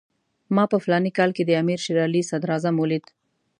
[0.55, 3.05] ما په فلاني کال کې د امیر شېر علي صدراعظم ولید.